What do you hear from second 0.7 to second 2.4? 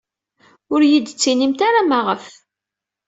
Ur iyi-d-ttinimt ara maɣef.